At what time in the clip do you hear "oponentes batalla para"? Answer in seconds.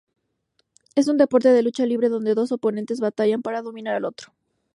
2.51-3.61